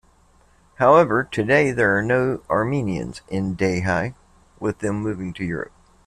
[0.79, 4.15] However, Today there are no Armenians in Dehi,
[4.59, 5.73] with them moving to Europe.